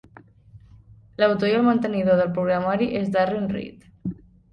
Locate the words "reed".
3.53-3.85